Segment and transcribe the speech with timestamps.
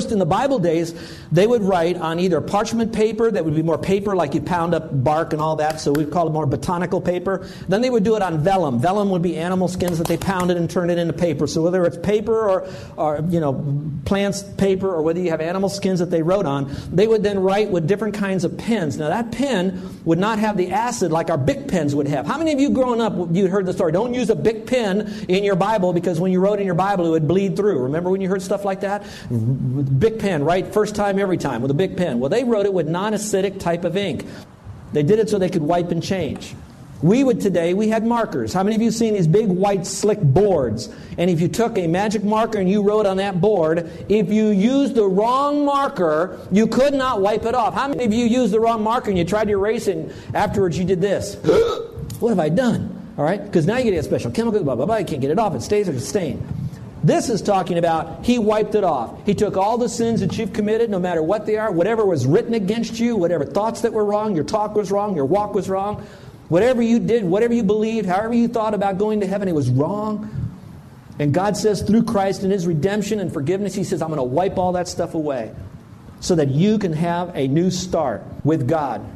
[0.00, 0.94] First, in the Bible days,
[1.30, 4.72] they would write on either parchment paper that would be more paper, like you pound
[4.72, 7.46] up bark and all that, so we'd call it more botanical paper.
[7.68, 8.80] Then they would do it on vellum.
[8.80, 11.46] Vellum would be animal skins that they pounded and turned it into paper.
[11.46, 12.66] So whether it's paper or,
[12.96, 16.74] or you know, plants paper, or whether you have animal skins that they wrote on,
[16.90, 18.96] they would then write with different kinds of pens.
[18.96, 22.26] Now that pen would not have the acid like our Bic pens would have.
[22.26, 23.92] How many of you growing up, you heard the story?
[23.92, 27.04] Don't use a Bic pen in your Bible because when you wrote in your Bible,
[27.04, 27.80] it would bleed through.
[27.80, 29.04] Remember when you heard stuff like that?
[29.98, 30.72] Bic pen, right?
[30.72, 32.20] First time, every time with a Bic pen.
[32.20, 34.24] Well, they wrote it with non acidic type of ink.
[34.92, 36.54] They did it so they could wipe and change.
[37.02, 38.52] We would today, we had markers.
[38.52, 40.94] How many of you seen these big white slick boards?
[41.16, 44.48] And if you took a magic marker and you wrote on that board, if you
[44.48, 47.72] used the wrong marker, you could not wipe it off.
[47.72, 50.12] How many of you used the wrong marker and you tried to erase it and
[50.34, 51.36] afterwards you did this?
[52.20, 53.14] what have I done?
[53.16, 53.42] All right?
[53.42, 54.96] Because now you get a special chemical, blah, blah, blah.
[54.98, 55.54] You can't get it off.
[55.54, 56.46] It stays like a stain.
[57.02, 59.24] This is talking about he wiped it off.
[59.24, 62.26] He took all the sins that you've committed, no matter what they are, whatever was
[62.26, 65.70] written against you, whatever thoughts that were wrong, your talk was wrong, your walk was
[65.70, 66.06] wrong,
[66.48, 69.70] whatever you did, whatever you believed, however you thought about going to heaven, it was
[69.70, 70.28] wrong.
[71.18, 74.22] And God says through Christ and his redemption and forgiveness, he says, I'm going to
[74.22, 75.54] wipe all that stuff away
[76.20, 79.06] so that you can have a new start with God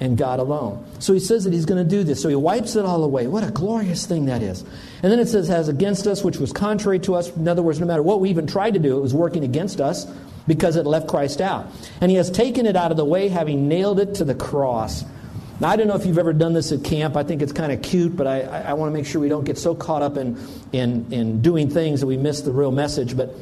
[0.00, 0.84] and God alone.
[0.98, 2.20] So he says that he's going to do this.
[2.20, 3.26] So he wipes it all away.
[3.26, 4.62] What a glorious thing that is.
[5.02, 7.34] And then it says, has against us, which was contrary to us.
[7.36, 9.80] In other words, no matter what we even tried to do, it was working against
[9.80, 10.06] us
[10.46, 11.70] because it left Christ out.
[12.00, 15.04] And he has taken it out of the way, having nailed it to the cross.
[15.60, 17.16] Now, I don't know if you've ever done this at camp.
[17.16, 19.28] I think it's kind of cute, but I, I, I want to make sure we
[19.28, 20.38] don't get so caught up in,
[20.72, 23.14] in, in doing things that we miss the real message.
[23.14, 23.34] But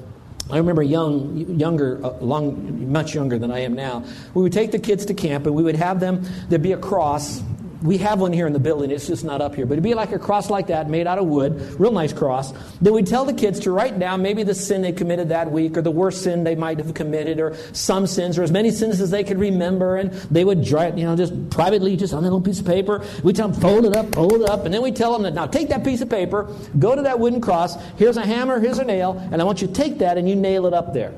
[0.51, 4.05] I remember young, younger, uh, long, much younger than I am now.
[4.33, 6.79] We would take the kids to camp and we would have them, there'd be a
[6.79, 7.43] cross.
[7.81, 9.65] We have one here in the building, it's just not up here.
[9.65, 12.53] But it'd be like a cross like that, made out of wood, real nice cross.
[12.81, 15.77] Then we'd tell the kids to write down maybe the sin they committed that week,
[15.77, 19.01] or the worst sin they might have committed, or some sins, or as many sins
[19.01, 19.97] as they could remember.
[19.97, 23.05] And they would, write, you know, just privately, just on a little piece of paper,
[23.23, 24.65] we tell them, fold it up, fold it up.
[24.65, 27.21] And then we tell them that now take that piece of paper, go to that
[27.21, 30.19] wooden cross, here's a hammer, here's a nail, and I want you to take that
[30.19, 31.15] and you nail it up there.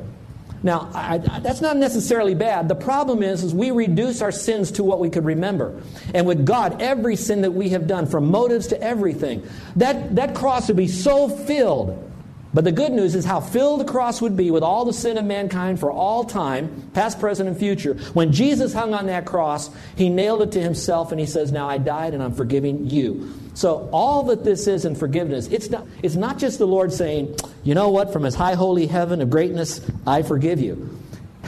[0.63, 2.69] Now, I, I, that's not necessarily bad.
[2.69, 5.81] The problem is, is we reduce our sins to what we could remember.
[6.15, 10.35] And with God, every sin that we have done, from motives to everything, that, that
[10.35, 12.07] cross would be so filled.
[12.53, 15.17] But the good news is how filled the cross would be with all the sin
[15.17, 17.95] of mankind for all time, past, present, and future.
[18.13, 21.69] When Jesus hung on that cross, he nailed it to himself and he says, Now
[21.69, 23.33] I died and I'm forgiving you.
[23.61, 27.37] So all that this is in forgiveness, it's not, it's not just the Lord saying,
[27.63, 30.99] you know what, from his high holy heaven of greatness, I forgive you.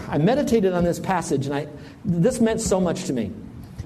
[0.08, 1.68] I meditated on this passage and I,
[2.04, 3.32] this meant so much to me.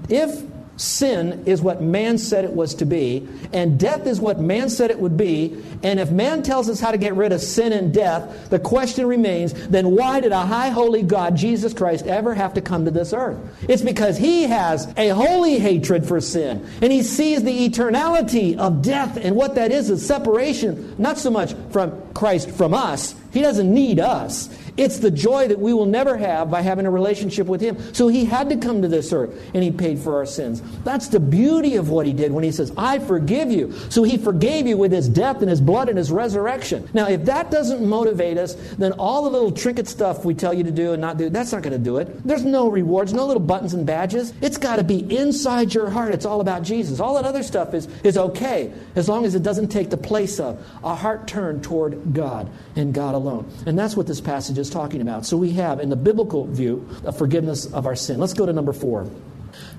[0.09, 0.43] If
[0.77, 4.91] sin is what man said it was to be, and death is what man said
[4.91, 5.61] it would be.
[5.83, 9.05] And if man tells us how to get rid of sin and death, the question
[9.05, 12.91] remains then why did a high holy God, Jesus Christ, ever have to come to
[12.91, 13.37] this earth?
[13.67, 18.81] It's because he has a holy hatred for sin, and he sees the eternality of
[18.81, 23.15] death, and what that is is separation, not so much from Christ from us.
[23.31, 24.49] He doesn't need us.
[24.77, 27.93] It's the joy that we will never have by having a relationship with Him.
[27.93, 30.61] So He had to come to this earth and He paid for our sins.
[30.83, 33.73] That's the beauty of what He did when He says, I forgive you.
[33.89, 36.87] So He forgave you with His death and His blood and His resurrection.
[36.93, 40.63] Now, if that doesn't motivate us, then all the little trinket stuff we tell you
[40.63, 42.23] to do and not do, that's not going to do it.
[42.25, 44.33] There's no rewards, no little buttons and badges.
[44.41, 46.13] It's got to be inside your heart.
[46.13, 46.99] It's all about Jesus.
[46.99, 50.39] All that other stuff is, is okay as long as it doesn't take the place
[50.39, 53.51] of a heart turned toward God and God alone.
[53.65, 55.25] And that's what this passage is is talking about.
[55.25, 58.19] So we have, in the biblical view, a forgiveness of our sin.
[58.19, 59.09] Let's go to number four.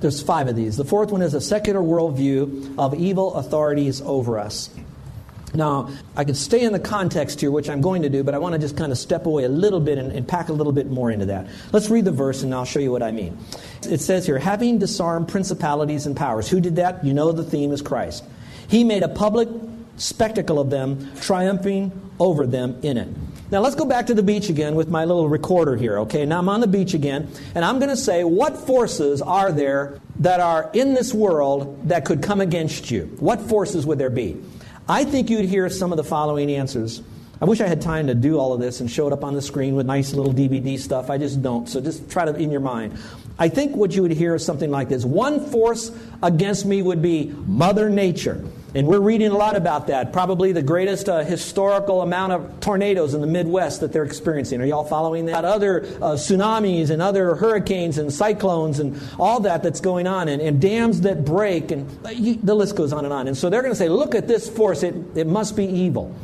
[0.00, 0.76] There's five of these.
[0.76, 4.70] The fourth one is a secular worldview of evil authorities over us.
[5.54, 8.38] Now, I could stay in the context here, which I'm going to do, but I
[8.38, 10.74] want to just kind of step away a little bit and, and, pack a little
[10.74, 11.48] bit more into that.
[11.72, 13.38] Let's read the verse and I'll show you what I mean.
[13.88, 16.48] It says here, having disarmed principalities and powers.
[16.48, 17.02] Who did that?
[17.02, 18.24] You know the theme is Christ.
[18.68, 19.48] He made a public
[19.96, 23.08] spectacle of them, triumphing over them in it.
[23.50, 26.26] Now let's go back to the beach again with my little recorder here, okay?
[26.26, 29.98] Now I'm on the beach again, and I'm going to say, what forces are there
[30.20, 33.04] that are in this world that could come against you?
[33.20, 34.36] What forces would there be?
[34.86, 37.02] I think you'd hear some of the following answers.
[37.40, 39.32] I wish I had time to do all of this and show it up on
[39.32, 41.08] the screen with nice little DVD stuff.
[41.08, 41.68] I just don't.
[41.68, 42.98] So just try to in your mind.
[43.38, 45.04] I think what you would hear is something like this.
[45.04, 45.90] One force
[46.22, 48.44] against me would be Mother Nature.
[48.74, 50.12] And we're reading a lot about that.
[50.12, 54.60] Probably the greatest uh, historical amount of tornadoes in the Midwest that they're experiencing.
[54.60, 55.44] Are y'all following that?
[55.44, 60.42] Other uh, tsunamis and other hurricanes and cyclones and all that that's going on, and,
[60.42, 63.26] and dams that break, and uh, you, the list goes on and on.
[63.26, 66.14] And so they're going to say, look at this force, it, it must be evil.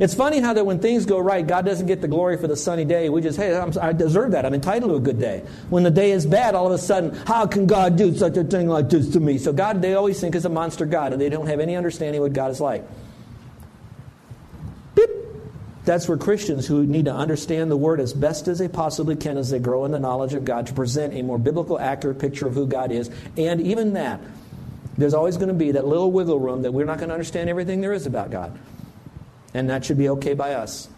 [0.00, 2.56] It's funny how that when things go right, God doesn't get the glory for the
[2.56, 3.08] sunny day.
[3.08, 4.44] We just, hey, I'm, i deserve that.
[4.44, 5.44] I'm entitled to a good day.
[5.70, 8.42] When the day is bad, all of a sudden, how can God do such a
[8.42, 9.38] thing like this to me?
[9.38, 12.20] So God, they always think is a monster God, and they don't have any understanding
[12.20, 12.84] what God is like.
[14.96, 15.10] Beep.
[15.84, 19.38] That's where Christians who need to understand the Word as best as they possibly can
[19.38, 22.48] as they grow in the knowledge of God to present a more biblical, accurate picture
[22.48, 23.10] of who God is.
[23.36, 24.20] And even that,
[24.98, 27.48] there's always going to be that little wiggle room that we're not going to understand
[27.48, 28.58] everything there is about God.
[29.54, 30.88] And that should be okay by us.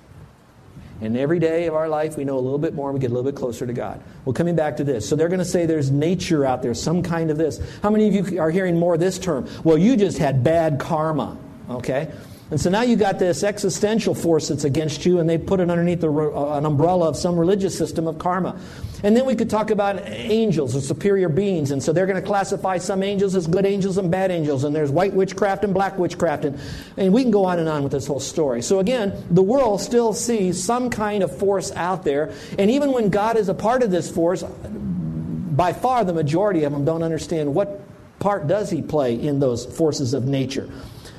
[1.00, 3.10] And every day of our life, we know a little bit more and we get
[3.10, 4.02] a little bit closer to God.
[4.24, 5.06] Well, coming back to this.
[5.06, 7.60] So they're going to say there's nature out there, some kind of this.
[7.82, 9.46] How many of you are hearing more of this term?
[9.62, 11.36] Well, you just had bad karma.
[11.68, 12.10] Okay?
[12.50, 15.68] And so now you got this existential force that's against you, and they put it
[15.68, 18.58] underneath uh, an umbrella of some religious system of karma.
[19.02, 21.70] And then we could talk about angels or superior beings.
[21.70, 24.64] And so they're going to classify some angels as good angels and bad angels.
[24.64, 26.44] And there's white witchcraft and black witchcraft.
[26.44, 26.58] And,
[26.96, 28.62] and we can go on and on with this whole story.
[28.62, 32.32] So again, the world still sees some kind of force out there.
[32.58, 36.72] And even when God is a part of this force, by far the majority of
[36.72, 37.82] them don't understand what
[38.18, 40.70] part does he play in those forces of nature.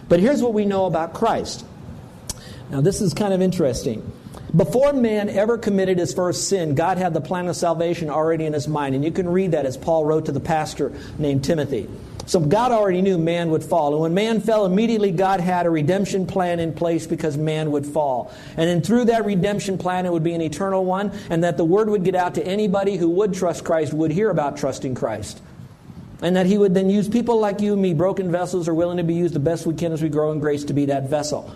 [0.09, 1.65] But here's what we know about Christ.
[2.69, 4.11] Now, this is kind of interesting.
[4.55, 8.53] Before man ever committed his first sin, God had the plan of salvation already in
[8.53, 8.95] his mind.
[8.95, 11.89] And you can read that as Paul wrote to the pastor named Timothy.
[12.27, 13.93] So God already knew man would fall.
[13.93, 17.85] And when man fell, immediately God had a redemption plan in place because man would
[17.85, 18.33] fall.
[18.57, 21.63] And then through that redemption plan, it would be an eternal one, and that the
[21.63, 25.41] word would get out to anybody who would trust Christ, would hear about trusting Christ.
[26.21, 28.97] And that he would then use people like you and me, broken vessels, are willing
[28.97, 31.09] to be used the best we can as we grow in grace to be that
[31.09, 31.55] vessel.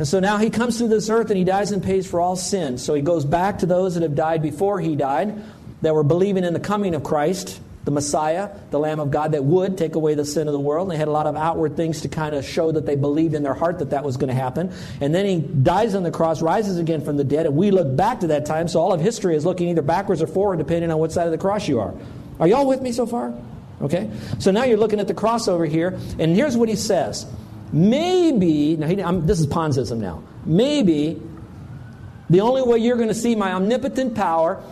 [0.00, 2.34] And so now he comes to this earth and he dies and pays for all
[2.34, 2.78] sin.
[2.78, 5.44] So he goes back to those that have died before he died,
[5.82, 9.44] that were believing in the coming of Christ, the Messiah, the Lamb of God that
[9.44, 10.86] would take away the sin of the world.
[10.86, 13.34] And they had a lot of outward things to kind of show that they believed
[13.34, 14.72] in their heart that that was going to happen.
[15.02, 17.94] And then he dies on the cross, rises again from the dead, and we look
[17.94, 18.68] back to that time.
[18.68, 21.32] So all of history is looking either backwards or forward, depending on what side of
[21.32, 21.92] the cross you are.
[22.38, 23.34] Are y'all with me so far?
[23.82, 24.10] Okay?
[24.38, 27.26] So now you're looking at the crossover here, and here's what he says.
[27.72, 28.96] Maybe, now he,
[29.26, 30.22] this is Ponzism now.
[30.44, 31.20] Maybe
[32.28, 34.62] the only way you're going to see my omnipotent power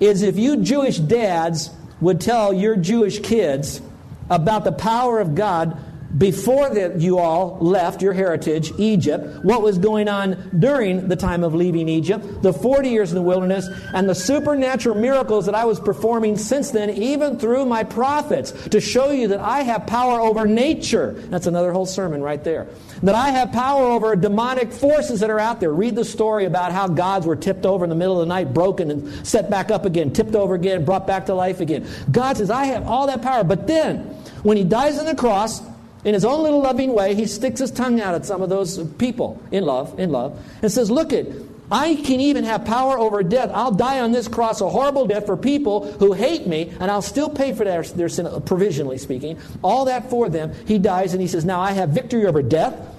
[0.00, 1.70] is if you Jewish dads
[2.00, 3.80] would tell your Jewish kids
[4.28, 5.78] about the power of God
[6.18, 11.42] before that you all left your heritage, Egypt, what was going on during the time
[11.42, 15.64] of leaving Egypt, the 40 years in the wilderness, and the supernatural miracles that I
[15.64, 20.20] was performing since then, even through my prophets, to show you that I have power
[20.20, 21.12] over nature.
[21.12, 22.68] That's another whole sermon right there.
[23.02, 25.72] That I have power over demonic forces that are out there.
[25.72, 28.54] Read the story about how gods were tipped over in the middle of the night,
[28.54, 31.86] broken and set back up again, tipped over again, brought back to life again.
[32.10, 33.44] God says, I have all that power.
[33.44, 33.98] But then,
[34.42, 35.60] when he dies on the cross,
[36.06, 38.78] in his own little loving way, he sticks his tongue out at some of those
[38.94, 41.34] people in love, in love, and says, Look it,
[41.70, 43.50] I can even have power over death.
[43.52, 47.02] I'll die on this cross a horrible death for people who hate me, and I'll
[47.02, 49.36] still pay for their, their sin, provisionally speaking.
[49.62, 50.54] All that for them.
[50.66, 52.92] He dies, and he says, Now I have victory over death.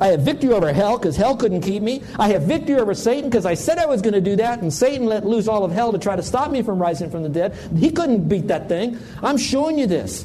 [0.00, 2.02] I have victory over hell because hell couldn't keep me.
[2.18, 4.72] I have victory over Satan because I said I was going to do that, and
[4.72, 7.28] Satan let loose all of hell to try to stop me from rising from the
[7.28, 7.54] dead.
[7.76, 8.98] He couldn't beat that thing.
[9.22, 10.24] I'm showing you this.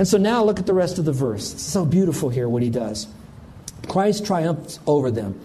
[0.00, 1.52] And so now look at the rest of the verse.
[1.52, 3.06] It's so beautiful here what he does.
[3.86, 5.38] Christ triumphs over them.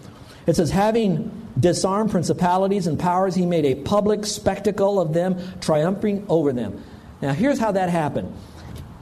[0.46, 6.24] It says, having disarmed principalities and powers, he made a public spectacle of them, triumphing
[6.30, 6.82] over them.
[7.20, 8.32] Now, here's how that happened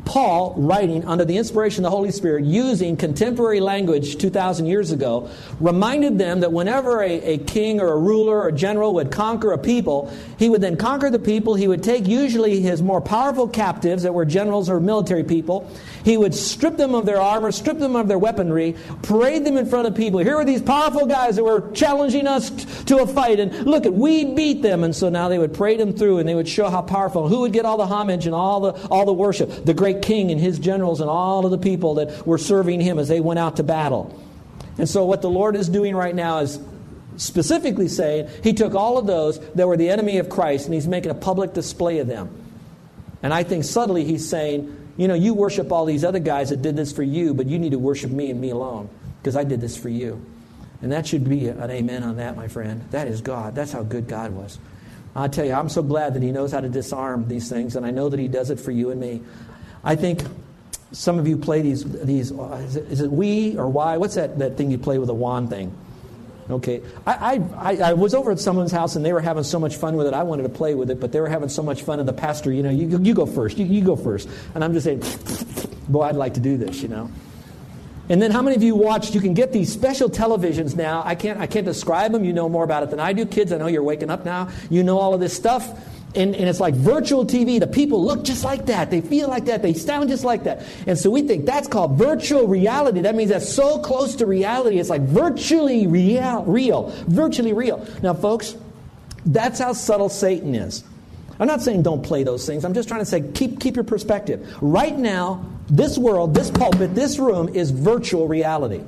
[0.04, 5.30] Paul, writing under the inspiration of the Holy Spirit, using contemporary language 2,000 years ago,
[5.60, 9.58] reminded them that whenever a, a king or a ruler or general would conquer a
[9.58, 11.54] people, he would then conquer the people.
[11.54, 15.70] He would take usually his more powerful captives that were generals or military people.
[16.04, 19.66] He would strip them of their armor, strip them of their weaponry, parade them in
[19.66, 20.20] front of people.
[20.20, 22.50] Here are these powerful guys that were challenging us
[22.84, 24.84] to a fight, and look at we beat them.
[24.84, 27.28] And so now they would parade them through, and they would show how powerful.
[27.28, 29.64] Who would get all the homage and all the all the worship?
[29.64, 32.98] The great king and his generals and all of the people that were serving him
[32.98, 34.20] as they went out to battle.
[34.78, 36.58] And so what the Lord is doing right now is
[37.16, 40.88] specifically saying he took all of those that were the enemy of Christ and he's
[40.88, 42.30] making a public display of them.
[43.22, 46.62] And I think subtly he's saying, you know, you worship all these other guys that
[46.62, 48.88] did this for you, but you need to worship me and me alone
[49.20, 50.24] because I did this for you.
[50.82, 52.84] And that should be an amen on that, my friend.
[52.90, 53.54] That is God.
[53.54, 54.58] That's how good God was.
[55.16, 57.86] I tell you, I'm so glad that He knows how to disarm these things, and
[57.86, 59.22] I know that He does it for you and me.
[59.84, 60.22] I think
[60.92, 63.96] some of you play these, these uh, is, it, is it we or why?
[63.96, 65.76] What's that, that thing you play with a wand thing?
[66.50, 66.82] Okay.
[67.06, 69.96] I, I, I was over at someone's house and they were having so much fun
[69.96, 70.14] with it.
[70.14, 72.00] I wanted to play with it, but they were having so much fun.
[72.00, 73.58] And the pastor, you know, you, you go first.
[73.58, 74.28] You, you go first.
[74.54, 75.02] And I'm just saying,
[75.88, 77.10] boy, I'd like to do this, you know.
[78.10, 81.02] And then how many of you watched, you can get these special televisions now.
[81.04, 82.24] I can't, I can't describe them.
[82.24, 83.24] You know more about it than I do.
[83.24, 84.50] Kids, I know you're waking up now.
[84.68, 85.66] You know all of this stuff.
[86.16, 87.58] And, and, it's like virtual TV.
[87.58, 88.90] The people look just like that.
[88.90, 89.62] They feel like that.
[89.62, 90.62] They sound just like that.
[90.86, 93.00] And so we think that's called virtual reality.
[93.00, 94.78] That means that's so close to reality.
[94.78, 97.84] It's like virtually real, real, virtually real.
[98.02, 98.56] Now, folks,
[99.26, 100.84] that's how subtle Satan is.
[101.40, 102.64] I'm not saying don't play those things.
[102.64, 104.56] I'm just trying to say keep, keep your perspective.
[104.60, 108.82] Right now, this world, this pulpit, this room is virtual reality.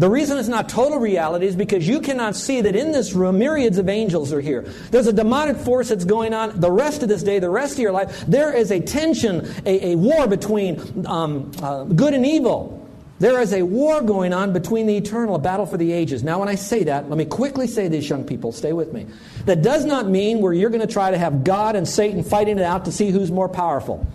[0.00, 3.38] The reason it's not total reality is because you cannot see that in this room
[3.38, 4.62] myriads of angels are here.
[4.90, 7.80] There's a demonic force that's going on the rest of this day, the rest of
[7.80, 8.24] your life.
[8.26, 12.88] There is a tension, a, a war between um, uh, good and evil.
[13.18, 16.22] There is a war going on between the eternal, a battle for the ages.
[16.22, 19.06] Now, when I say that, let me quickly say this, young people, stay with me.
[19.44, 22.58] That does not mean where you're going to try to have God and Satan fighting
[22.58, 24.06] it out to see who's more powerful.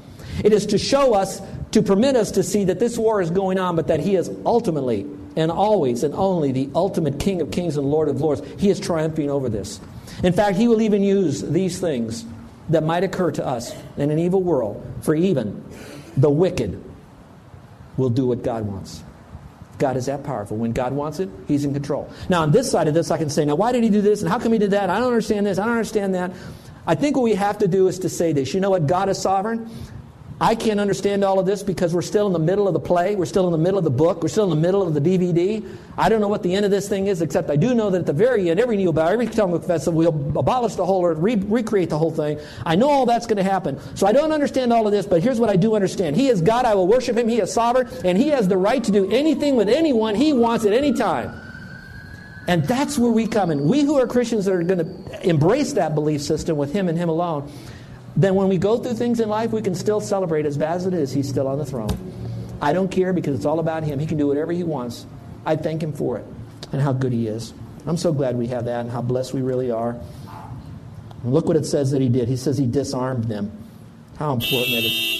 [0.43, 3.59] It is to show us, to permit us to see that this war is going
[3.59, 7.77] on, but that He is ultimately and always and only the ultimate King of kings
[7.77, 8.41] and Lord of lords.
[8.57, 9.79] He is triumphing over this.
[10.23, 12.25] In fact, he will even use these things
[12.69, 15.63] that might occur to us in an evil world, for even
[16.17, 16.81] the wicked
[17.97, 19.03] will do what God wants.
[19.77, 20.57] God is that powerful.
[20.57, 22.09] When God wants it, He's in control.
[22.29, 24.21] Now, on this side of this, I can say, now, why did He do this?
[24.21, 24.89] And how come He did that?
[24.89, 25.59] I don't understand this.
[25.59, 26.31] I don't understand that.
[26.87, 28.53] I think what we have to do is to say this.
[28.53, 28.87] You know what?
[28.87, 29.69] God is sovereign.
[30.39, 33.15] I can't understand all of this because we're still in the middle of the play.
[33.15, 34.21] We're still in the middle of the book.
[34.21, 35.65] We're still in the middle of the DVD.
[35.97, 37.99] I don't know what the end of this thing is, except I do know that
[37.99, 40.85] at the very end, every will bow, every tongue will confess that we'll abolish the
[40.85, 42.37] whole earth, re- recreate the whole thing.
[42.65, 43.79] I know all that's going to happen.
[43.95, 46.17] So I don't understand all of this, but here's what I do understand.
[46.17, 46.65] He is God.
[46.65, 47.29] I will worship Him.
[47.29, 50.65] He is sovereign, and He has the right to do anything with anyone He wants
[50.65, 51.33] at any time.
[52.47, 53.69] And that's where we come in.
[53.69, 56.97] We who are Christians that are going to embrace that belief system with Him and
[56.97, 57.49] Him alone
[58.15, 60.85] then when we go through things in life, we can still celebrate as bad as
[60.85, 61.11] it is.
[61.11, 61.89] He's still on the throne.
[62.61, 63.99] I don't care because it's all about Him.
[63.99, 65.05] He can do whatever He wants.
[65.45, 66.25] I thank Him for it
[66.71, 67.53] and how good He is.
[67.85, 69.99] I'm so glad we have that and how blessed we really are.
[71.23, 72.27] And look what it says that He did.
[72.27, 73.51] He says He disarmed them.
[74.17, 75.11] How important that is.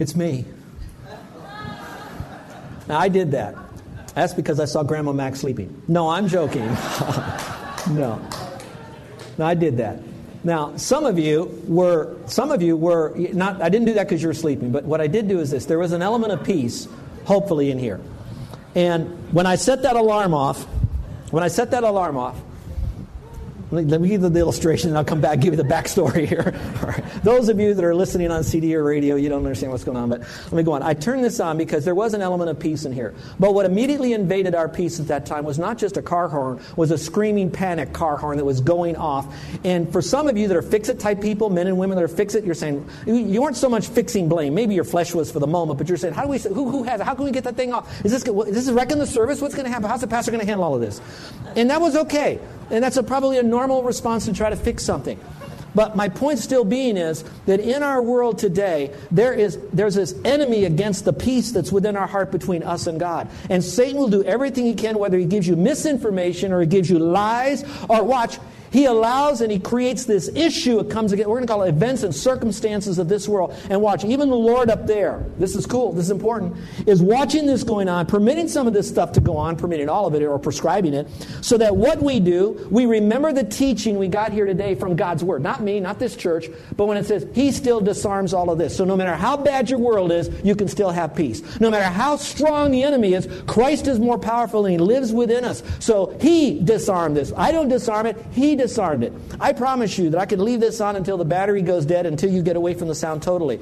[0.00, 0.44] It's me.
[2.88, 3.54] Now, I did that.
[4.14, 5.82] That's because I saw Grandma Mac sleeping.
[5.86, 6.64] No, I'm joking.
[7.90, 8.20] no.
[9.36, 10.00] No, I did that.
[10.42, 14.22] Now, some of you were, some of you were not, I didn't do that because
[14.22, 16.42] you were sleeping, but what I did do is this there was an element of
[16.44, 16.88] peace,
[17.24, 18.00] hopefully, in here.
[18.74, 20.64] And when I set that alarm off,
[21.30, 22.40] when I set that alarm off,
[23.70, 26.26] let me give you the illustration and I'll come back and give you the backstory
[26.26, 26.54] here.
[27.22, 29.98] Those of you that are listening on CD or radio, you don't understand what's going
[29.98, 30.82] on, but let me go on.
[30.82, 33.14] I turned this on because there was an element of peace in here.
[33.38, 36.62] But what immediately invaded our peace at that time was not just a car horn,
[36.76, 39.26] was a screaming panic car horn that was going off.
[39.64, 42.08] And for some of you that are fix-it type people, men and women that are
[42.08, 44.54] fix-it, you're saying, you weren't so much fixing blame.
[44.54, 46.84] Maybe your flesh was for the moment, but you're saying, how do we, who, who
[46.84, 47.04] has it?
[47.04, 48.04] How can we get that thing off?
[48.04, 49.42] Is this, is this wrecking the service?
[49.42, 49.90] What's going to happen?
[49.90, 51.02] How's the pastor going to handle all of this?
[51.54, 52.40] And that was okay.
[52.70, 55.18] And that's a, probably a normal response to try to fix something.
[55.74, 60.14] But my point still being is that in our world today, there is, there's this
[60.24, 63.28] enemy against the peace that's within our heart between us and God.
[63.50, 66.90] And Satan will do everything he can, whether he gives you misinformation or he gives
[66.90, 68.38] you lies, or watch,
[68.70, 70.78] He allows and he creates this issue.
[70.80, 71.28] It comes again.
[71.28, 73.54] We're going to call it events and circumstances of this world.
[73.70, 76.56] And watch, even the Lord up there, this is cool, this is important,
[76.86, 80.06] is watching this going on, permitting some of this stuff to go on, permitting all
[80.06, 81.08] of it or prescribing it,
[81.40, 85.24] so that what we do, we remember the teaching we got here today from God's
[85.24, 85.42] Word.
[85.42, 86.46] Not me, not this church,
[86.76, 88.76] but when it says He still disarms all of this.
[88.76, 91.60] So no matter how bad your world is, you can still have peace.
[91.60, 95.44] No matter how strong the enemy is, Christ is more powerful and He lives within
[95.44, 95.62] us.
[95.78, 97.32] So He disarmed this.
[97.36, 99.12] I don't disarm it, He disarmed it.
[99.40, 102.30] I promise you that I could leave this on until the battery goes dead, until
[102.30, 103.60] you get away from the sound totally.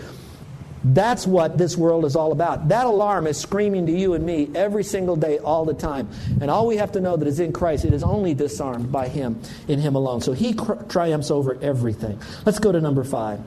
[0.82, 2.68] That's what this world is all about.
[2.68, 6.08] That alarm is screaming to you and me every single day, all the time.
[6.40, 9.08] And all we have to know that is in Christ, it is only disarmed by
[9.08, 10.20] Him, in Him alone.
[10.20, 12.20] So He cr- triumphs over everything.
[12.44, 13.40] Let's go to number five.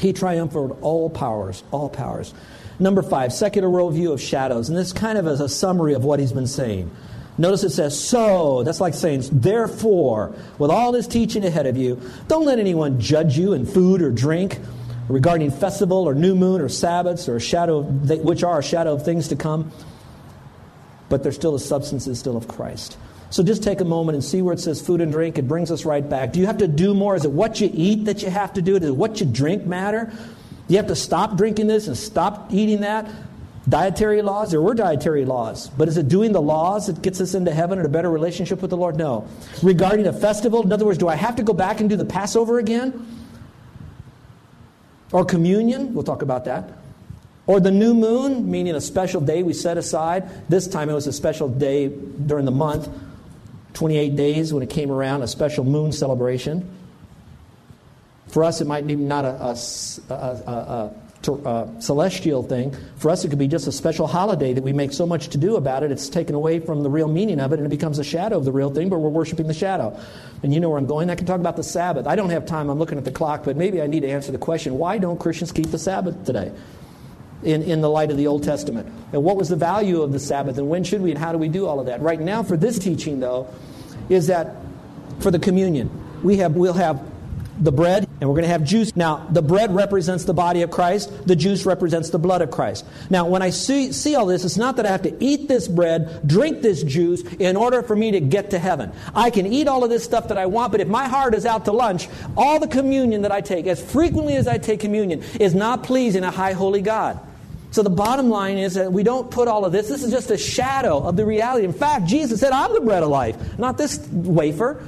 [0.00, 2.34] He triumphed over all powers, all powers.
[2.80, 4.68] Number five, secular worldview of shadows.
[4.68, 6.90] And this kind of is a summary of what he's been saying.
[7.36, 8.62] Notice it says, so.
[8.62, 13.36] That's like saying, therefore, with all this teaching ahead of you, don't let anyone judge
[13.36, 14.58] you in food or drink,
[15.08, 19.28] regarding festival or new moon or Sabbaths or shadow, which are a shadow of things
[19.28, 19.70] to come.
[21.08, 22.96] But they're still the substances still of Christ.
[23.30, 25.38] So just take a moment and see where it says food and drink.
[25.38, 26.32] It brings us right back.
[26.32, 27.16] Do you have to do more?
[27.16, 28.78] Is it what you eat that you have to do?
[28.78, 30.04] Does what you drink matter?
[30.06, 33.10] Do you have to stop drinking this and stop eating that?
[33.68, 34.50] Dietary laws?
[34.50, 35.68] There were dietary laws.
[35.70, 38.60] But is it doing the laws that gets us into heaven and a better relationship
[38.60, 38.96] with the Lord?
[38.96, 39.26] No.
[39.62, 42.04] Regarding a festival, in other words, do I have to go back and do the
[42.04, 43.06] Passover again?
[45.12, 45.94] Or communion?
[45.94, 46.68] We'll talk about that.
[47.46, 50.28] Or the new moon, meaning a special day we set aside.
[50.48, 52.88] This time it was a special day during the month,
[53.74, 56.68] 28 days when it came around, a special moon celebration.
[58.28, 60.92] For us, it might be not a, a, a, a
[61.32, 62.74] uh, celestial thing.
[62.96, 65.38] For us, it could be just a special holiday that we make so much to
[65.38, 67.98] do about it, it's taken away from the real meaning of it, and it becomes
[67.98, 69.98] a shadow of the real thing, but we're worshiping the shadow.
[70.42, 71.10] And you know where I'm going.
[71.10, 72.06] I can talk about the Sabbath.
[72.06, 74.32] I don't have time, I'm looking at the clock, but maybe I need to answer
[74.32, 76.52] the question why don't Christians keep the Sabbath today?
[77.42, 78.90] In, in the light of the Old Testament.
[79.12, 81.36] And what was the value of the Sabbath, and when should we, and how do
[81.36, 82.00] we do all of that?
[82.00, 83.48] Right now, for this teaching, though,
[84.08, 84.56] is that
[85.20, 85.90] for the communion,
[86.22, 87.02] we have, we'll have
[87.58, 88.94] the bread and we're going to have juice.
[88.96, 92.84] Now, the bread represents the body of Christ, the juice represents the blood of Christ.
[93.10, 95.68] Now, when I see, see all this, it's not that I have to eat this
[95.68, 98.92] bread, drink this juice in order for me to get to heaven.
[99.14, 101.46] I can eat all of this stuff that I want, but if my heart is
[101.46, 105.22] out to lunch, all the communion that I take, as frequently as I take communion,
[105.40, 107.20] is not pleasing a high holy God.
[107.74, 109.88] So the bottom line is that we don't put all of this.
[109.88, 111.64] This is just a shadow of the reality.
[111.64, 114.80] In fact, Jesus said, I'm the bread of life, not this wafer.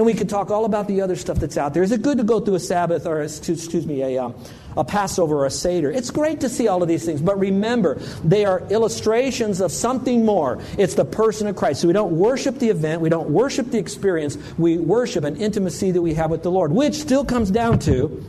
[0.00, 1.82] And we could talk all about the other stuff that's out there.
[1.82, 4.34] Is it good to go through a Sabbath or, excuse me, a, um,
[4.74, 5.90] a Passover or a Seder?
[5.90, 10.24] It's great to see all of these things, but remember, they are illustrations of something
[10.24, 10.58] more.
[10.78, 11.82] It's the person of Christ.
[11.82, 15.90] So we don't worship the event, we don't worship the experience, we worship an intimacy
[15.90, 18.24] that we have with the Lord, which still comes down to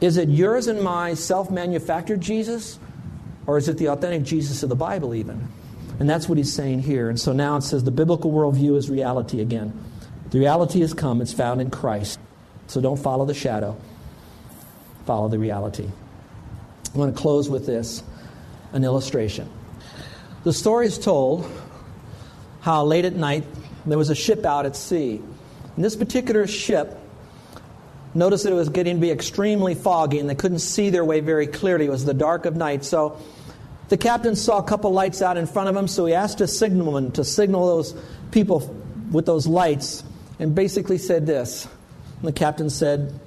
[0.00, 2.80] is it yours and my self manufactured Jesus,
[3.46, 5.46] or is it the authentic Jesus of the Bible, even?
[6.00, 7.08] And that's what he's saying here.
[7.08, 9.84] And so now it says the biblical worldview is reality again.
[10.30, 12.18] The reality has come, it's found in Christ.
[12.66, 13.76] So don't follow the shadow,
[15.04, 15.88] follow the reality.
[16.94, 18.02] I want to close with this
[18.72, 19.48] an illustration.
[20.44, 21.50] The story is told
[22.60, 23.44] how late at night
[23.84, 25.22] there was a ship out at sea.
[25.76, 26.98] And this particular ship,
[28.16, 31.20] noticed that it was getting to be extremely foggy and they couldn't see their way
[31.20, 31.86] very clearly.
[31.86, 32.84] It was the dark of night.
[32.84, 33.20] So
[33.88, 36.48] the captain saw a couple lights out in front of him, so he asked a
[36.48, 37.94] signalman to signal those
[38.32, 38.74] people
[39.12, 40.02] with those lights
[40.38, 41.66] and basically said this.
[42.18, 43.18] And the captain said,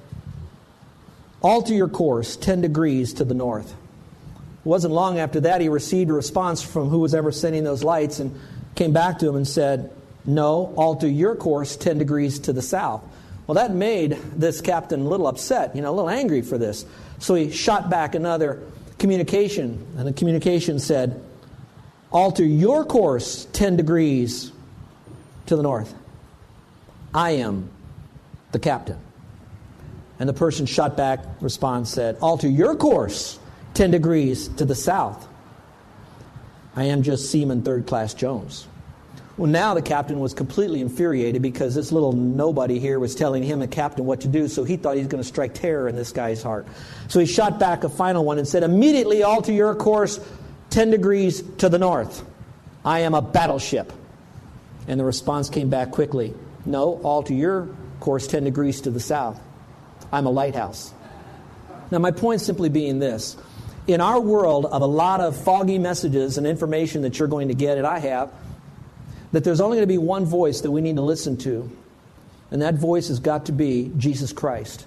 [1.41, 3.72] Alter your course 10 degrees to the north.
[3.72, 7.84] It wasn't long after that he received a response from who was ever sending those
[7.84, 8.38] lights and
[8.76, 9.91] came back to him and said,
[10.26, 13.04] No, alter your course 10 degrees to the south.
[13.48, 16.86] Well, that made this captain a little upset, you know, a little angry for this.
[17.19, 18.62] So he shot back another
[19.00, 21.24] communication, and the communication said,
[22.12, 24.52] Alter your course 10 degrees
[25.45, 25.93] to the north.
[27.13, 27.69] I am
[28.52, 29.00] the captain.
[30.19, 33.39] And the person shot back, response said, Alter your course
[33.76, 35.28] 10 degrees to the south.
[36.76, 38.67] I am just Seaman Third Class Jones.
[39.38, 43.60] Well, now the captain was completely infuriated because this little nobody here was telling him,
[43.60, 45.95] the captain, what to do, so he thought he was going to strike terror in
[45.95, 46.67] this guy's heart.
[47.08, 50.19] So he shot back a final one and said, Immediately alter your course
[50.72, 52.26] 10 degrees to the north.
[52.84, 53.93] I am a battleship.
[54.89, 56.34] And the response came back quickly
[56.65, 57.69] no, all to your
[58.00, 59.39] course 10 degrees to the south.
[60.12, 60.93] I'm a lighthouse.
[61.91, 63.38] Now, my point simply being this
[63.88, 67.56] in our world of a lot of foggy messages and information that you're going to
[67.56, 68.32] get, and I have,
[69.32, 71.69] that there's only going to be one voice that we need to listen to.
[72.52, 74.86] And that voice has got to be Jesus Christ.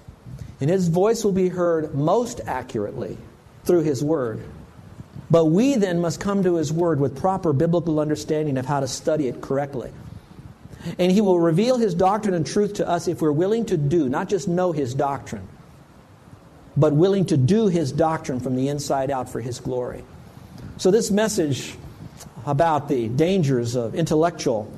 [0.59, 3.17] And his voice will be heard most accurately
[3.65, 4.43] through his word.
[5.29, 8.87] But we then must come to his word with proper biblical understanding of how to
[8.87, 9.91] study it correctly.
[10.99, 14.09] And he will reveal his doctrine and truth to us if we're willing to do,
[14.09, 15.47] not just know his doctrine,
[16.75, 20.03] but willing to do his doctrine from the inside out for his glory.
[20.77, 21.75] So, this message
[22.45, 24.71] about the dangers of intellectual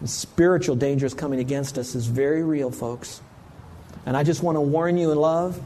[0.00, 3.20] and spiritual dangers coming against us is very real, folks.
[4.06, 5.60] And I just want to warn you in love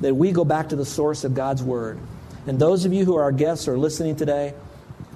[0.00, 1.98] that we go back to the source of God's Word.
[2.46, 4.54] And those of you who are our guests or listening today,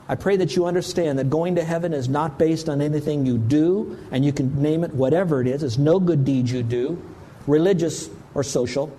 [0.09, 3.37] I pray that you understand that going to heaven is not based on anything you
[3.37, 5.62] do, and you can name it whatever it is.
[5.62, 7.01] It's no good deeds you do,
[7.47, 8.97] religious or social.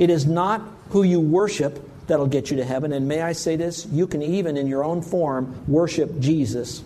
[0.00, 2.92] It is not who you worship that'll get you to heaven.
[2.92, 3.86] And may I say this?
[3.86, 6.82] You can even, in your own form, worship Jesus.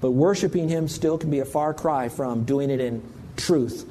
[0.00, 3.02] But worshiping Him still can be a far cry from doing it in
[3.36, 3.86] truth.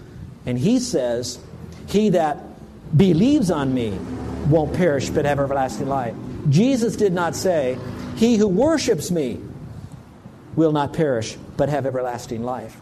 [0.48, 1.40] And He says,
[1.88, 2.40] He that
[2.98, 3.92] believes on me
[4.48, 6.16] won't perish but have everlasting life.
[6.50, 7.78] Jesus did not say,
[8.16, 9.40] He who worships me
[10.56, 12.80] will not perish but have everlasting life.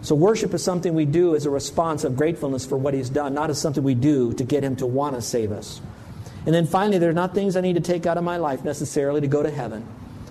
[0.00, 3.34] So, worship is something we do as a response of gratefulness for what He's done,
[3.34, 5.80] not as something we do to get Him to want to save us.
[6.46, 8.64] And then finally, there are not things I need to take out of my life
[8.64, 9.86] necessarily to go to heaven.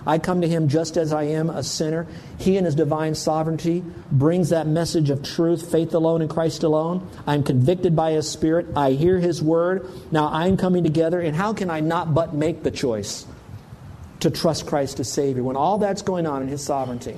[0.06, 2.06] I come to him just as I am, a sinner.
[2.38, 7.08] He, in his divine sovereignty, brings that message of truth, faith alone in Christ alone.
[7.26, 8.66] I'm convicted by his Spirit.
[8.76, 9.88] I hear his word.
[10.10, 11.20] Now I'm coming together.
[11.20, 13.26] And how can I not but make the choice
[14.20, 17.16] to trust Christ as Savior when all that's going on in his sovereignty?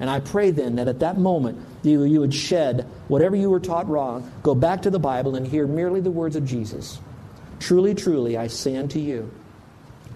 [0.00, 3.60] And I pray then that at that moment you, you would shed whatever you were
[3.60, 6.98] taught wrong, go back to the Bible, and hear merely the words of Jesus.
[7.60, 9.30] Truly, truly, I say unto you,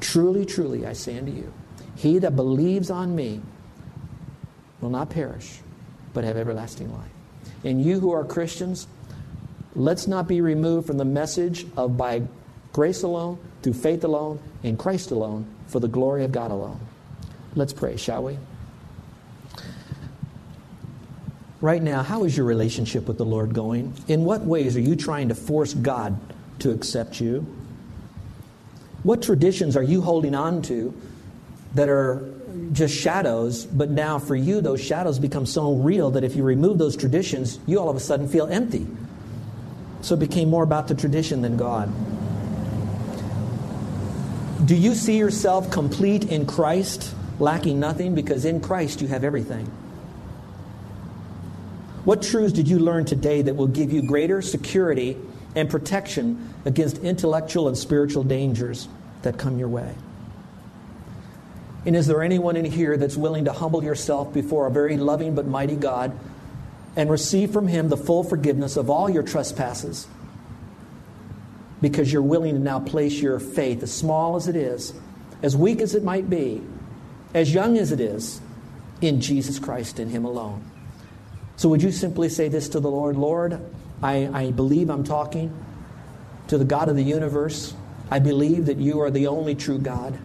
[0.00, 1.52] truly, truly, I say unto you,
[1.98, 3.40] he that believes on me
[4.80, 5.58] will not perish,
[6.14, 7.10] but have everlasting life.
[7.64, 8.86] And you who are Christians,
[9.74, 12.22] let's not be removed from the message of by
[12.72, 16.78] grace alone, through faith alone, in Christ alone, for the glory of God alone.
[17.56, 18.38] Let's pray, shall we?
[21.60, 23.92] Right now, how is your relationship with the Lord going?
[24.06, 26.16] In what ways are you trying to force God
[26.60, 27.40] to accept you?
[29.02, 30.94] What traditions are you holding on to
[31.78, 32.34] that are
[32.72, 36.76] just shadows, but now for you, those shadows become so real that if you remove
[36.76, 38.84] those traditions, you all of a sudden feel empty.
[40.00, 41.88] So it became more about the tradition than God.
[44.66, 48.12] Do you see yourself complete in Christ, lacking nothing?
[48.12, 49.66] Because in Christ you have everything.
[52.04, 55.16] What truths did you learn today that will give you greater security
[55.54, 58.88] and protection against intellectual and spiritual dangers
[59.22, 59.94] that come your way?
[61.86, 65.34] And is there anyone in here that's willing to humble yourself before a very loving
[65.34, 66.18] but mighty God
[66.96, 70.06] and receive from Him the full forgiveness of all your trespasses?
[71.80, 74.92] Because you're willing to now place your faith, as small as it is,
[75.42, 76.60] as weak as it might be,
[77.32, 78.40] as young as it is,
[79.00, 80.64] in Jesus Christ and Him alone.
[81.56, 83.60] So, would you simply say this to the Lord Lord,
[84.02, 85.52] I, I believe I'm talking
[86.48, 87.74] to the God of the universe.
[88.10, 90.18] I believe that you are the only true God.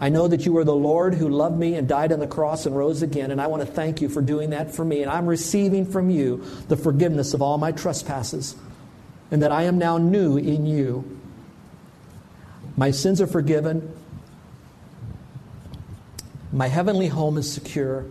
[0.00, 2.66] I know that you are the Lord who loved me and died on the cross
[2.66, 5.02] and rose again, and I want to thank you for doing that for me.
[5.02, 8.54] And I'm receiving from you the forgiveness of all my trespasses,
[9.30, 11.18] and that I am now new in you.
[12.76, 13.92] My sins are forgiven.
[16.52, 18.06] My heavenly home is secure.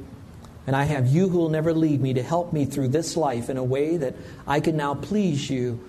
[0.67, 3.49] And I have you who will never leave me to help me through this life
[3.49, 5.79] in a way that I can now please you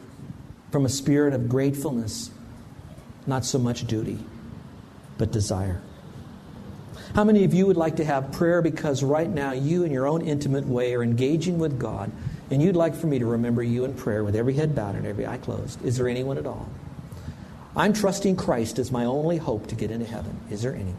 [0.70, 2.30] from a spirit of gratefulness,
[3.26, 4.20] not so much duty,
[5.18, 5.82] but desire.
[7.18, 10.06] How many of you would like to have prayer because right now you, in your
[10.06, 12.12] own intimate way, are engaging with God
[12.48, 15.04] and you'd like for me to remember you in prayer with every head bowed and
[15.04, 15.84] every eye closed?
[15.84, 16.70] Is there anyone at all?
[17.74, 20.38] I'm trusting Christ as my only hope to get into heaven.
[20.48, 20.94] Is there anyone?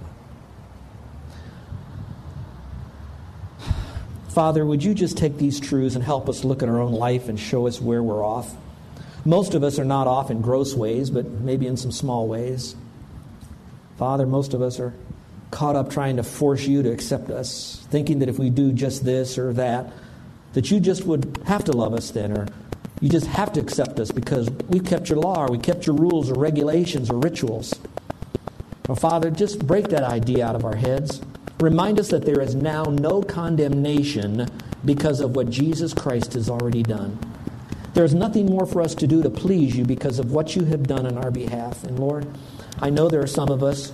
[4.27, 7.29] Father, would you just take these truths and help us look at our own life
[7.29, 8.53] and show us where we're off?
[9.23, 12.75] Most of us are not off in gross ways, but maybe in some small ways.
[13.97, 14.93] Father, most of us are
[15.51, 19.03] caught up trying to force you to accept us, thinking that if we do just
[19.03, 19.91] this or that,
[20.53, 22.47] that you just would have to love us then, or
[23.01, 25.95] you just have to accept us because we kept your law, or we kept your
[25.95, 27.73] rules, or regulations, or rituals.
[28.87, 31.21] Well, Father, just break that idea out of our heads.
[31.59, 34.47] Remind us that there is now no condemnation
[34.85, 37.17] because of what Jesus Christ has already done.
[37.93, 40.63] There is nothing more for us to do to please you because of what you
[40.65, 41.83] have done on our behalf.
[41.83, 42.27] And Lord,
[42.79, 43.91] I know there are some of us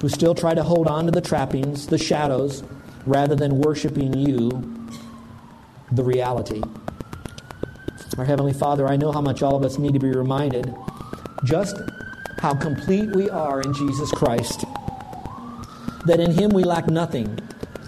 [0.00, 2.62] who still try to hold on to the trappings, the shadows,
[3.06, 4.50] rather than worshiping you
[5.92, 6.62] the reality.
[8.20, 10.74] Our Heavenly Father, I know how much all of us need to be reminded
[11.42, 11.74] just
[12.38, 14.66] how complete we are in Jesus Christ.
[16.04, 17.38] That in Him we lack nothing.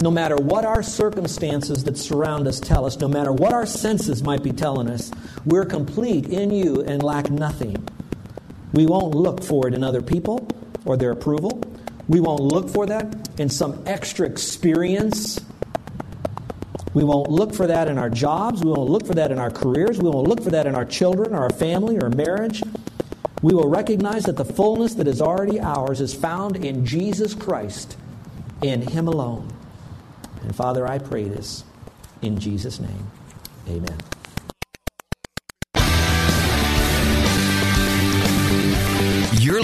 [0.01, 4.22] No matter what our circumstances that surround us tell us, no matter what our senses
[4.22, 5.11] might be telling us,
[5.44, 7.87] we're complete in you and lack nothing.
[8.72, 10.48] We won't look for it in other people
[10.87, 11.61] or their approval.
[12.12, 15.40] We won't look for that in some extra experience.
[16.92, 18.62] We won't look for that in our jobs.
[18.62, 19.98] We won't look for that in our careers.
[19.98, 22.62] We won't look for that in our children or our family or marriage.
[23.40, 27.96] We will recognize that the fullness that is already ours is found in Jesus Christ,
[28.61, 29.48] in Him alone.
[30.42, 31.64] And Father, I pray this
[32.20, 33.11] in Jesus' name.
[33.66, 33.96] Amen.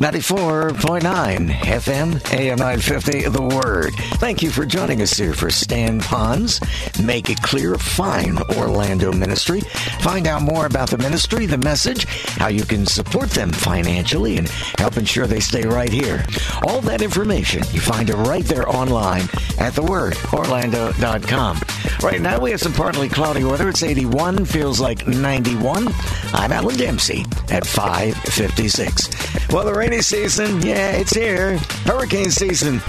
[0.00, 3.92] 94.9 FM, AM 950, The Word.
[4.14, 6.58] Thank you for joining us here for Stan Ponz.
[7.04, 9.60] Make it clear, fine Orlando ministry.
[10.00, 12.06] Find out more about the ministry, the message,
[12.38, 16.24] how you can support them financially, and help ensure they stay right here.
[16.62, 21.60] All that information, you find it right there online at The Word, thewordorlando.com.
[22.02, 23.68] Right now, we have some partly cloudy weather.
[23.68, 25.88] It's 81, feels like 91.
[26.32, 29.52] I'm Alan Dempsey at 556.
[29.52, 31.58] Well, the rainy season, yeah, it's here.
[31.84, 32.80] Hurricane season,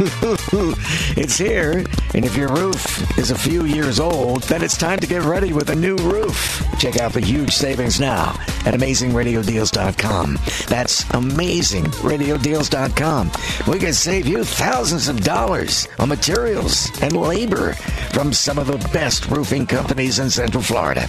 [1.17, 1.84] it's here.
[2.13, 5.52] And if your roof is a few years old, then it's time to get ready
[5.52, 6.65] with a new roof.
[6.80, 8.30] Check out the huge savings now
[8.65, 10.39] at AmazingRadioDeals.com.
[10.67, 13.32] That's AmazingRadioDeals.com.
[13.67, 17.74] We can save you thousands of dollars on materials and labor
[18.13, 21.07] from some of the best roofing companies in Central Florida.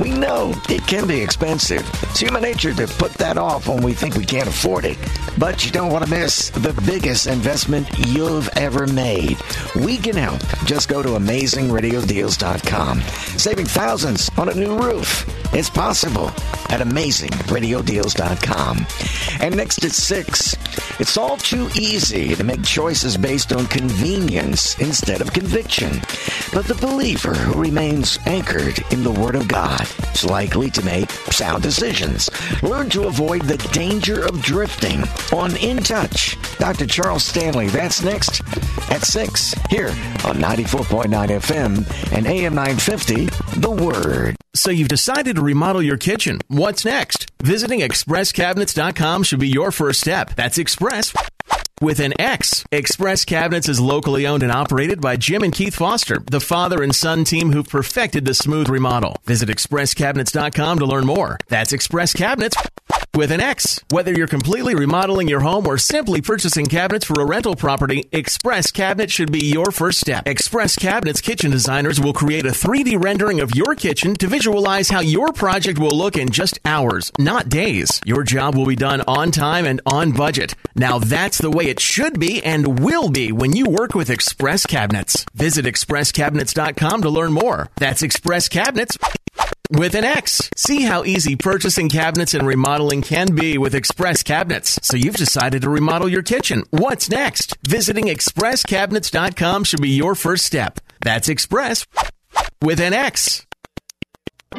[0.00, 1.86] We know it can be expensive.
[2.04, 4.96] It's human nature to put that off when we think we can't afford it.
[5.36, 9.36] But you don't want to miss the biggest investment you've ever made.
[9.76, 10.40] We can help.
[10.64, 13.00] Just go to AmazingRadioDeals.com.
[13.38, 15.26] Saving thousands on a new roof.
[15.52, 16.28] It's possible
[16.70, 18.86] at AmazingRadioDeals.com.
[19.40, 20.56] And next at 6,
[20.98, 26.00] it's all too easy to make choices based on convenience instead of conviction.
[26.52, 31.10] But the believer who remains anchored in the Word of God is likely to make
[31.10, 32.30] sound decisions.
[32.62, 36.36] Learn to avoid the danger of drifting on In Touch.
[36.58, 36.86] Dr.
[36.86, 38.40] Charles Stanley, that's next
[38.90, 39.88] at 6 here
[40.24, 43.26] on 94.9 FM and AM 950,
[43.60, 44.36] The Word.
[44.54, 46.40] So you've decided to remodel your kitchen.
[46.48, 47.30] What's next?
[47.42, 50.34] Visiting expresscabinets.com should be your first step.
[50.36, 51.12] That's Express
[51.84, 52.64] with an X.
[52.72, 56.94] Express Cabinets is locally owned and operated by Jim and Keith Foster, the father and
[56.94, 59.16] son team who've perfected the smooth remodel.
[59.24, 61.38] Visit expresscabinets.com to learn more.
[61.48, 62.56] That's Express Cabinets
[63.16, 63.80] with an X.
[63.90, 68.70] Whether you're completely remodeling your home or simply purchasing cabinets for a rental property, Express
[68.70, 70.26] Cabinet should be your first step.
[70.26, 75.00] Express Cabinets kitchen designers will create a 3D rendering of your kitchen to visualize how
[75.00, 78.00] your project will look in just hours, not days.
[78.04, 80.54] Your job will be done on time and on budget.
[80.74, 84.66] Now that's the way it should be and will be when you work with Express
[84.66, 85.24] Cabinets.
[85.34, 87.68] Visit expresscabinets.com to learn more.
[87.76, 88.98] That's Express Cabinets
[89.70, 90.50] with an X.
[90.56, 94.78] See how easy purchasing cabinets and remodeling can be with Express Cabinets.
[94.82, 96.64] So you've decided to remodel your kitchen.
[96.70, 97.56] What's next?
[97.66, 100.80] Visiting expresscabinets.com should be your first step.
[101.00, 101.86] That's Express
[102.62, 103.46] with an X.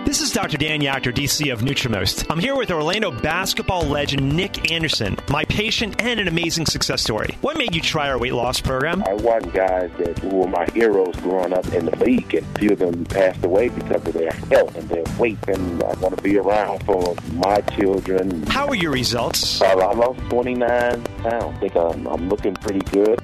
[0.03, 0.57] This is Dr.
[0.57, 2.25] Dan Yachter, DC of Nutrimost.
[2.29, 7.37] I'm here with Orlando basketball legend Nick Anderson, my patient and an amazing success story.
[7.41, 9.03] What made you try our weight loss program?
[9.07, 12.71] I watched guys that were my heroes growing up in the league, and a few
[12.73, 15.39] of them passed away because of their health and their weight.
[15.47, 18.43] And I want to be around for my children.
[18.47, 19.61] How are your results?
[19.61, 21.57] Uh, I lost 29 pounds.
[21.57, 23.19] I think I'm, I'm looking pretty good.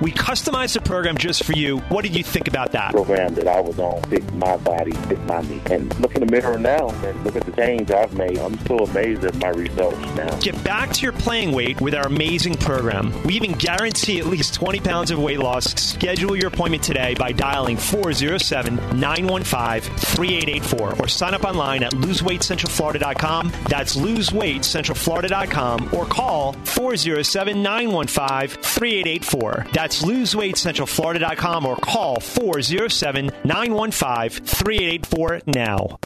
[0.00, 1.78] We customized the program just for you.
[1.88, 2.92] What did you think about that?
[2.92, 5.60] Program that I was on fit my body, fit my me.
[5.70, 8.38] And look in the mirror now and look at the change I've made.
[8.38, 10.38] I'm so amazed at my results now.
[10.40, 13.12] Get back to your playing weight with our amazing program.
[13.24, 15.72] We even guarantee at least 20 pounds of weight loss.
[15.74, 23.52] Schedule your appointment today by dialing 407 915 3884 or sign up online at loseweightcentralflorida.com.
[23.68, 29.66] That's loseweightcentralflorida.com or call 407 915 3884.
[29.72, 35.98] That's loseweightcentralflorida.com or call 407 915 3884 now.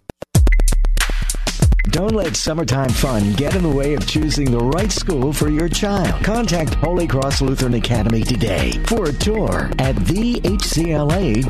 [1.92, 5.68] Don't let summertime fun get in the way of choosing the right school for your
[5.68, 6.24] child.
[6.24, 11.44] Contact Holy Cross Lutheran Academy today for a tour at thehcla.org.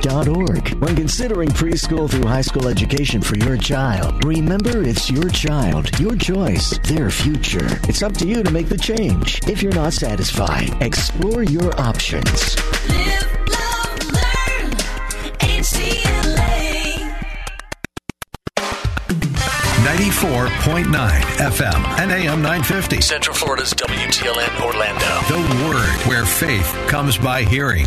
[0.82, 6.16] When considering preschool through high school education for your child, remember it's your child, your
[6.16, 7.78] choice, their future.
[7.88, 9.38] It's up to you to make the change.
[9.46, 12.56] If you're not satisfied, explore your options.
[12.88, 13.41] Live,
[20.02, 20.84] 94.9
[21.38, 23.00] FM and AM 950.
[23.00, 25.06] Central Florida's WTLN Orlando.
[25.28, 27.86] The Word, where faith comes by hearing.